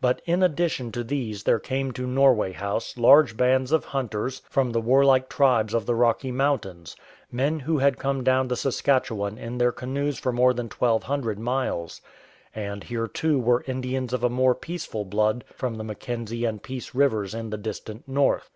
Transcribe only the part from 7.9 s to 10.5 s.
come down the Saskat chewan in their canoes for